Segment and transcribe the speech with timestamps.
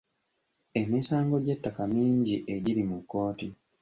[0.81, 3.47] Emisango gy'ettaka mingi egiri mu kkooti.